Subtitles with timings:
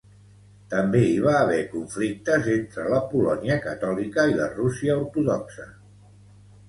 [0.69, 5.69] També hi va haver conflictes entre la Polònia catòlica i la Rússia ortodoxa.